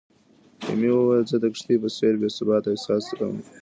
ایمي 0.67 0.89
ویلي، 0.93 1.27
"زه 1.29 1.37
د 1.41 1.45
کښتۍ 1.53 1.75
په 1.81 1.89
څېر 1.95 2.13
بې 2.21 2.29
ثباته 2.37 2.69
احساس 2.71 3.05
کوم." 3.17 3.35